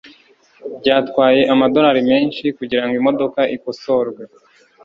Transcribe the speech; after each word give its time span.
byatwaye 0.79 1.41
amadorari 1.53 2.01
menshi 2.11 2.43
kugirango 2.57 2.93
imodoka 3.01 3.39
ikosorwe 3.55 4.21